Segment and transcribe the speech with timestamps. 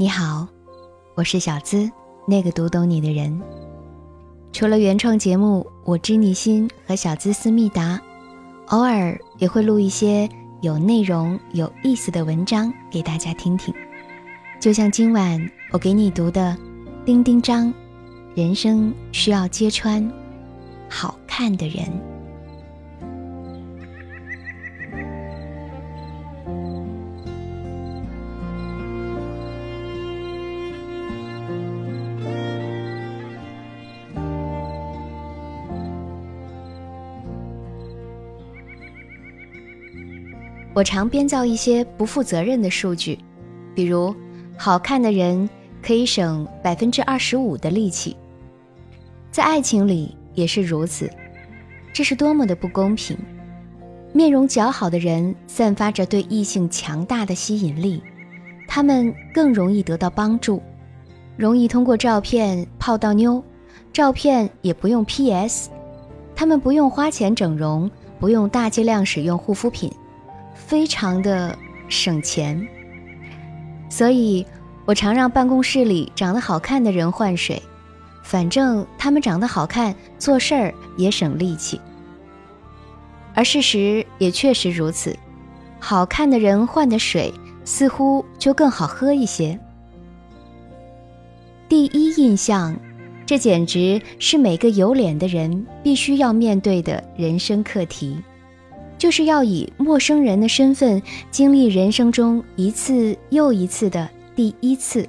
[0.00, 0.48] 你好，
[1.14, 1.90] 我是小资，
[2.26, 3.38] 那个读懂你的人。
[4.50, 8.00] 除了原创节目《我知你心》和小资思密达，
[8.68, 10.26] 偶尔也会录一些
[10.62, 13.74] 有内容、有意思的文章给大家听听。
[14.58, 15.38] 就像今晚
[15.70, 16.56] 我给你读的
[17.04, 17.66] 《丁丁章》，
[18.34, 20.10] 人生需要揭穿
[20.88, 22.09] 好看的人。
[40.80, 43.18] 我常编造一些不负责任的数据，
[43.74, 44.16] 比如，
[44.56, 45.46] 好看的人
[45.82, 48.16] 可以省百分之二十五的力气。
[49.30, 51.10] 在爱情里也是如此，
[51.92, 53.14] 这是多么的不公平！
[54.14, 58.02] 面容姣好的人散发着对异性强大的吸引力，
[58.66, 60.62] 他们更容易得到帮助，
[61.36, 63.44] 容易通过照片泡到妞，
[63.92, 65.68] 照片也不用 PS，
[66.34, 69.92] 他们不用花钱整容，不用大剂量使用护肤品。
[70.70, 72.64] 非常的省钱，
[73.88, 74.46] 所以
[74.84, 77.60] 我常让办公室里长得好看的人换水，
[78.22, 81.80] 反正他们长得好看，做事儿也省力气。
[83.34, 85.18] 而事实也确实如此，
[85.80, 89.58] 好看的人换的水似乎就更好喝一些。
[91.68, 92.78] 第一印象，
[93.26, 98.16] 这简直是每个有脸的人必须要面对的人生课题。
[99.00, 105.08] 就是要以陌生人的身份经历人生中一次又一次的第一次，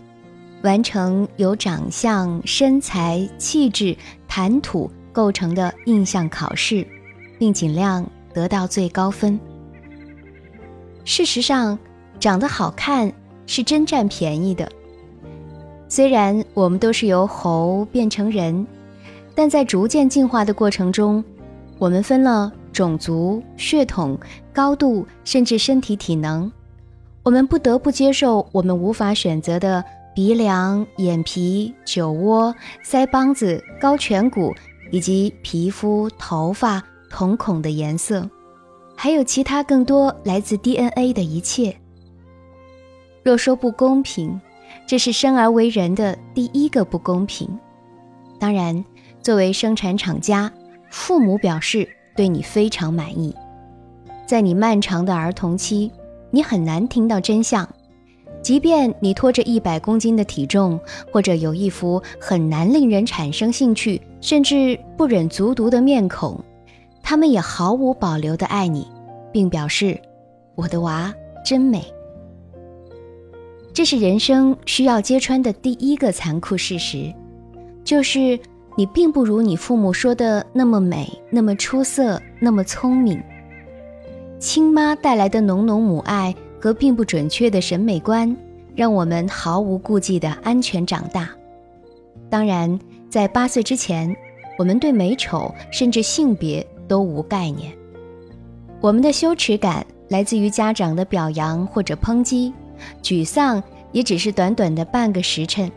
[0.64, 3.94] 完成由长相、身材、气质、
[4.30, 6.88] 谈吐构成的印象考试，
[7.38, 9.38] 并尽量得到最高分。
[11.04, 11.78] 事实上，
[12.18, 13.12] 长得好看
[13.46, 14.72] 是真占便宜的。
[15.90, 18.66] 虽然我们都是由猴变成人，
[19.36, 21.22] 但在逐渐进化的过程中，
[21.78, 22.54] 我们分了。
[22.72, 24.18] 种族、血统、
[24.54, 26.52] 高度，甚至身体体能，
[27.24, 29.84] 我们不得不接受我们无法选择的
[30.16, 34.54] 鼻梁、眼皮、酒窝、腮帮子、高颧骨，
[34.92, 38.30] 以及皮肤、头发、瞳孔的颜色，
[38.96, 41.76] 还有其他更多来自 DNA 的一切。
[43.24, 44.40] 若说不公平，
[44.88, 47.48] 这是生而为人的第一个不公平。
[48.40, 48.84] 当然，
[49.22, 50.52] 作为生产厂家，
[50.90, 51.88] 父母表示。
[52.16, 53.36] 对你非常满意，
[54.28, 55.92] 在你漫长的儿童期，
[56.30, 57.68] 你很难听到真相。
[58.42, 60.80] 即便你拖着一百公斤的体重，
[61.12, 66.40] 或者有一副很难令人产生兴趣，甚至不忍卒读的面孔，
[67.04, 68.88] 他们也毫无保留地爱你，
[69.32, 70.00] 并表示
[70.56, 71.14] ：“我的娃
[71.46, 71.84] 真美。”
[73.74, 77.14] 这是人生需要揭穿的第一个残酷事实，
[77.84, 78.40] 就是。
[78.82, 83.22] 你并不如你父母说的那么美，那么出色，那么聪明。
[84.40, 88.36] 亲妈带来的浓浓母爱和并不准确的审美观，
[88.76, 91.30] 让我们毫无顾忌的安全长大。
[92.28, 94.16] 当然，在八岁之前，
[94.58, 97.72] 我们对美丑甚至性别都无概念。
[98.80, 102.52] 我们的羞耻感来自于家长的表扬或者抨击，
[103.04, 103.62] 沮丧
[103.92, 105.72] 也只是短短的半个时辰。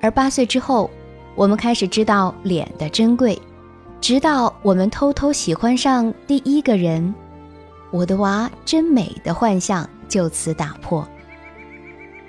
[0.00, 0.88] 而八岁之后，
[1.36, 3.38] 我们开始知道脸的珍贵，
[4.00, 7.14] 直到我们偷偷喜欢上第一个人，
[7.90, 11.06] 我的娃真美的幻象就此打破。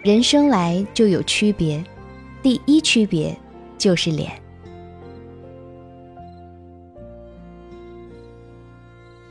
[0.04, 1.82] 人生来就有区别，
[2.44, 3.36] 第一区别
[3.78, 4.30] 就是脸。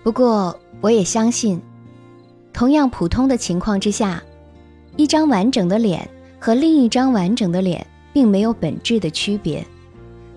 [0.03, 1.60] 不过，我也相信，
[2.50, 4.22] 同样普通的情况之下，
[4.97, 6.08] 一张完整的脸
[6.41, 7.87] 和另一张完整的脸。
[8.16, 9.62] 并没有本质的区别，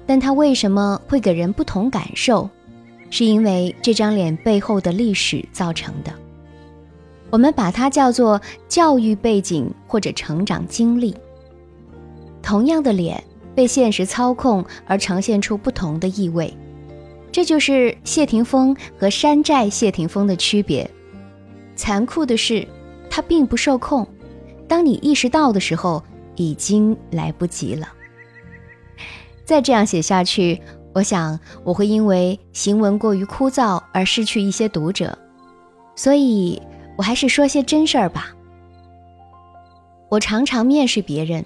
[0.05, 2.49] 但它为什么会给人不同感受？
[3.09, 6.11] 是因为这张脸背后的历史造成的。
[7.29, 11.15] 我们把它叫做教育背景或者成长经历。
[12.41, 13.23] 同样的脸
[13.55, 16.53] 被现实操控而呈现出不同的意味，
[17.31, 20.91] 这就是谢霆锋和山寨谢霆锋的区别。
[21.77, 22.67] 残酷的是，
[23.09, 24.05] 它并不受控。
[24.67, 26.03] 当你意识到的时候。
[26.39, 27.89] 已经来不及了。
[29.43, 30.61] 再这样写下去，
[30.93, 35.17] 我想我会因为行文过于枯燥而失去一些读者，
[35.95, 36.61] 所以
[36.97, 38.33] 我还是说些真事儿吧。
[40.07, 41.45] 我常常面试别人，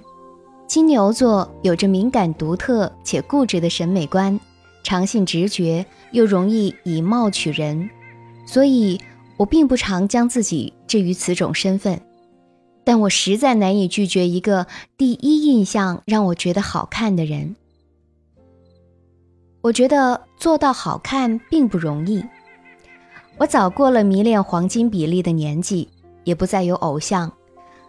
[0.67, 4.39] 金牛座有着敏感、独特且固执的审美观，
[4.83, 7.89] 常信直觉，又容易以貌取人，
[8.45, 9.01] 所以
[9.37, 11.99] 我并不常将自己置于此种身份。
[12.83, 17.55] 但我实在难以拒绝一个第一印象让我觉得好看的人。
[19.61, 22.23] 我觉得做到好看并不容易。
[23.37, 25.87] 我早过了迷恋黄金比例的年纪，
[26.23, 27.31] 也不再有偶像，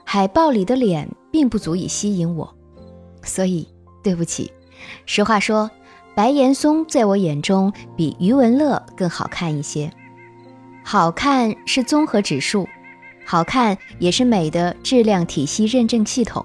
[0.04, 2.54] 海报里的脸并不足以吸引我，
[3.22, 3.68] 所以
[4.02, 4.50] 对不起。
[5.04, 5.70] 实话说，
[6.14, 9.90] 白岩松在我眼中比余文乐更好看一些。
[10.84, 12.68] 好看是综合指数，
[13.24, 16.44] 好看也是美的质量体系认证系统。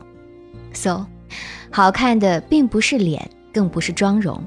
[0.73, 1.05] So，
[1.71, 4.41] 好看的并不是脸，更不是妆容。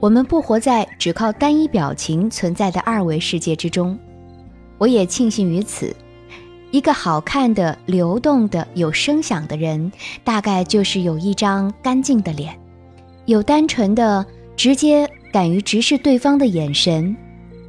[0.00, 3.98] 我们不活在只靠单一表情存在的二维世界之中，
[4.76, 5.94] 我也庆幸于此。
[6.72, 9.90] 一个好看的、流动的、有声响的人，
[10.24, 12.58] 大概就是有一张干净的脸，
[13.24, 14.26] 有单纯的、
[14.56, 17.16] 直接、敢于直视对方的眼神，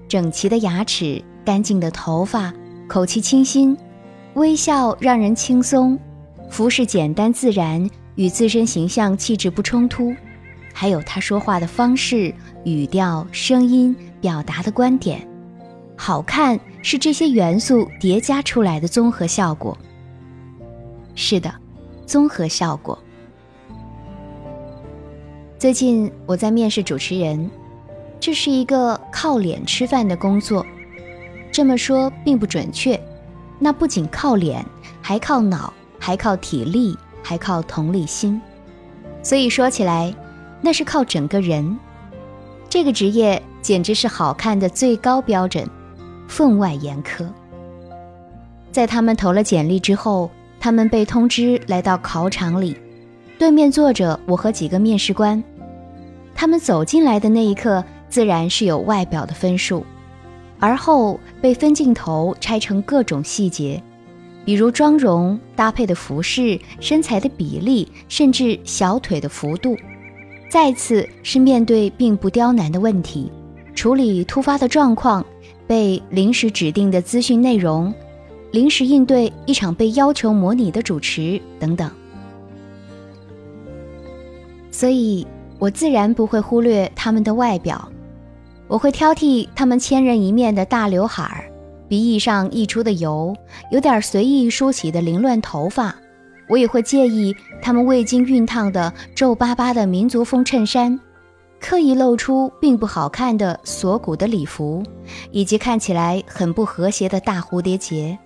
[0.09, 2.53] 整齐的牙齿、干净的头发、
[2.87, 3.77] 口气清新，
[4.35, 5.99] 微笑让人轻松，
[6.49, 10.13] 服饰简单自然，与自身形象气质不冲突。
[10.73, 15.27] 还有他说话的方式、语调、声音表达的观点，
[15.97, 19.77] 好看是这些元素叠加出来的综合效果。
[21.13, 21.53] 是的，
[22.05, 22.97] 综合效果。
[25.59, 27.49] 最近我在面试主持人，
[28.17, 30.65] 这是一个靠脸吃饭的工作。
[31.57, 33.01] 这么说并不准确，
[33.57, 34.63] 那不仅靠脸，
[35.01, 38.39] 还靠脑，还靠体力，还靠同理心。
[39.23, 40.13] 所以说起来。
[40.61, 41.75] 那是靠整个人，
[42.69, 45.67] 这个职业简直是好看的最高标准，
[46.27, 47.27] 分外严苛。
[48.71, 52.77] 在他们投了简历之后，他们被通知来到考场里，
[53.39, 55.43] 对面坐着我和几个面试官。
[56.35, 59.83] 他们走进来的那一刻，自然是有外表的分数，
[60.59, 63.81] 而后被分镜头拆成各种细节，
[64.43, 69.75] 比如妆容搭配的服饰、身材的比例，甚至小腿的幅度。
[70.49, 73.31] 再次是面对并不刁难的问题，
[73.75, 75.25] 处理突发的状况，
[75.67, 77.93] 被临时指定的资讯内容，
[78.51, 81.91] 临时应对一场被要求模拟的主持等等。
[84.71, 85.27] 所以，
[85.59, 87.91] 我自然不会忽略他们的外表，
[88.67, 91.49] 我会挑剔他们千人一面的大刘海儿，
[91.87, 93.33] 鼻翼上溢出的油，
[93.71, 95.95] 有点随意梳起的凌乱头发。
[96.49, 100.99] 我也会介意他们未经熨烫的皱巴巴的民族风衬衫，
[101.59, 104.83] 刻意露出并不好看的锁骨的礼服，
[105.31, 108.17] 以及看起来很不和谐的大蝴蝶结。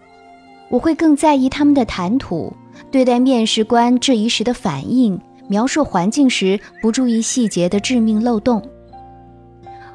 [0.70, 2.54] 我会更在意他们的谈吐，
[2.90, 8.62] 对待面试官质疑时的反应，描述环境时不注意细节的致命漏洞。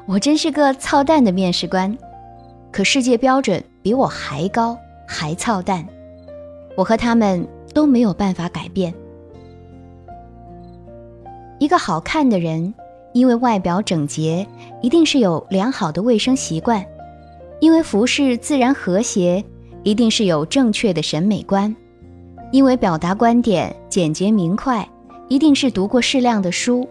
[0.07, 1.95] 我真是个操蛋的面试官，
[2.71, 4.77] 可世界标准比我还高，
[5.07, 5.85] 还操蛋。
[6.75, 7.47] 我和他们。
[7.73, 8.91] 都没有办法改变。
[11.59, 12.73] 一个好看的人，
[13.13, 14.47] 因为外表整洁，
[14.81, 16.81] 一定是有良好的卫生习惯；
[17.59, 19.43] 因为服饰自然和谐，
[19.83, 21.71] 一定是有正确的审美观；
[22.51, 24.87] 因为表达观点简洁明快，
[25.27, 26.87] 一定是读过适量的书。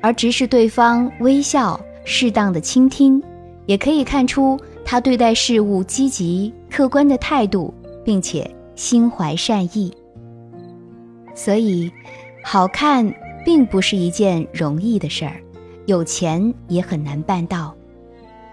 [0.00, 3.22] 而直视对方、微笑、适当的倾听，
[3.66, 7.72] 也可以看出他对待事物积极、客观的态度，
[8.04, 9.92] 并且心怀善意。
[11.34, 11.90] 所以，
[12.44, 13.12] 好看
[13.44, 15.40] 并不是一件容易的事儿，
[15.86, 17.74] 有钱也很难办到。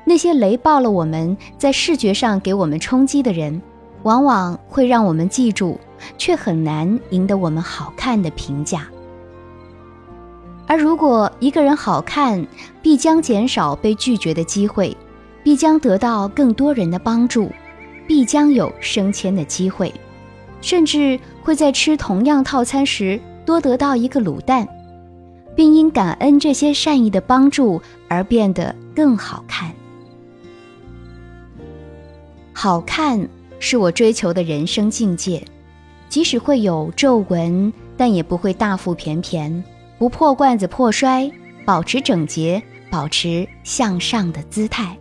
[0.04, 3.62] 那些雷爆了我们在视觉上给我们冲击的人，
[4.02, 5.80] 往往会让我们记住，
[6.18, 8.88] 却很难赢得我们好看的评价。
[10.72, 12.48] 而如果一个人好看，
[12.82, 14.96] 必将减少被拒绝的机会，
[15.44, 17.52] 必将得到更多人的帮助，
[18.08, 19.94] 必将有升迁的机会。
[20.62, 24.66] 甚至会在吃同样套餐时多得到一个卤蛋，
[25.58, 29.74] 并因感恩这些善意的帮助而变得更好看。
[32.54, 33.28] 好看
[33.60, 35.44] 是我追求的人生境界，
[36.08, 39.62] 即使会有皱纹，但也不会大腹便便，
[40.02, 41.32] 不破罐子破摔
[41.64, 44.98] 保持整洁保持向上的姿态。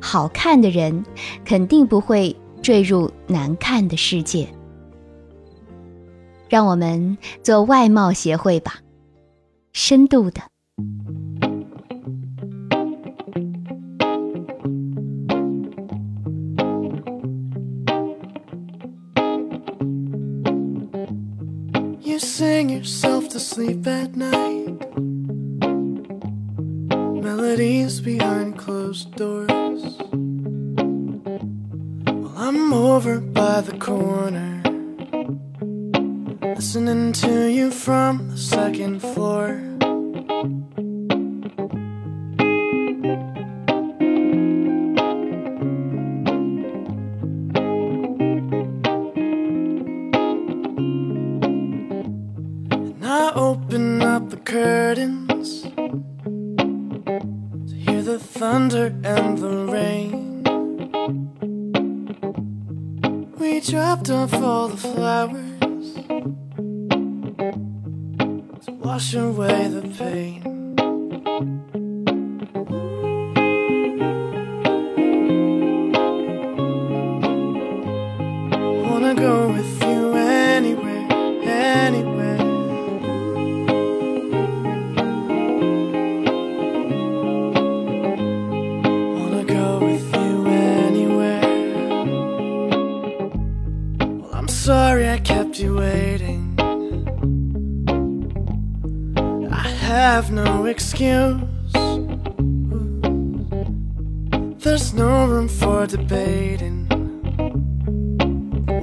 [0.00, 1.04] 好看的人
[1.44, 4.48] 肯定不会坠入难看的世界。
[6.48, 8.76] 让我们做外貌协会吧
[9.74, 10.40] 深度的。
[23.38, 24.96] to sleep at night.
[27.22, 29.82] Melodies behind closed doors.
[32.06, 34.60] Well, I'm over by the corner,
[36.56, 39.67] listening to you from the second floor.
[58.08, 60.42] The thunder and the rain.
[63.38, 65.92] We dropped off all the flowers
[68.64, 70.57] to wash away the pain.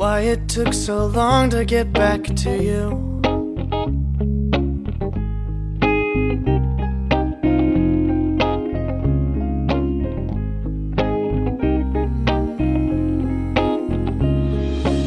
[0.05, 2.83] Why it took so long to get back to you.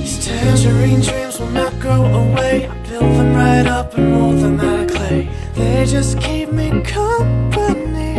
[0.01, 2.67] These tangerine dreams will not go away.
[2.67, 5.29] I build them right up and mold them out of clay.
[5.55, 8.17] They just keep me company.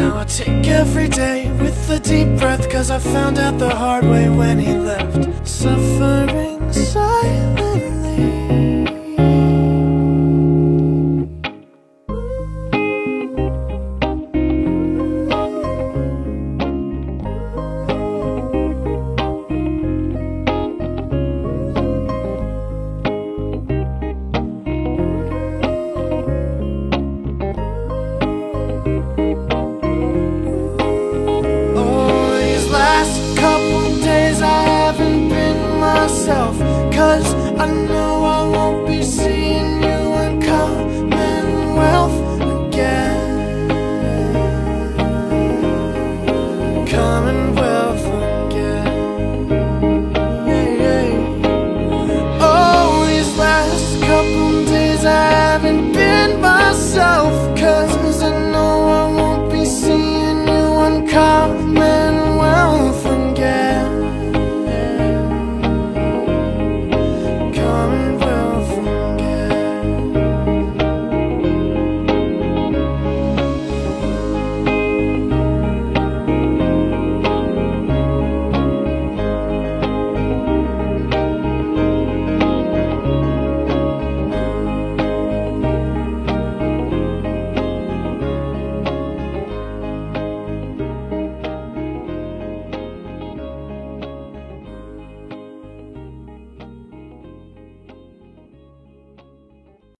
[0.00, 4.04] Now I take every day with a deep breath, cause I found out the hard
[4.04, 5.46] way when he left.
[5.46, 6.59] Suffering